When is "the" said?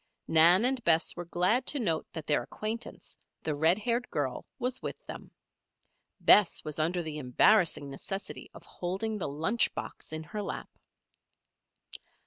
3.43-3.53, 7.03-7.19, 9.19-9.27